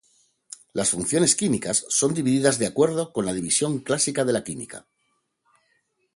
Las 0.73 0.89
funciones 0.89 1.35
químicas 1.35 1.85
son 1.89 2.15
divididas 2.15 2.57
de 2.57 2.65
acuerdo 2.65 3.13
con 3.13 3.23
la 3.23 3.33
división 3.33 3.77
clásica 3.81 4.25
de 4.25 4.33
la 4.33 4.43
química. 4.43 4.87